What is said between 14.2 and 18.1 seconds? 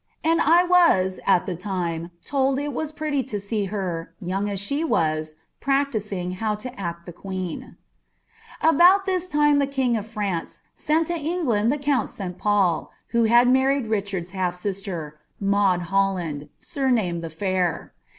half sister, Maud Holland, >> Fair.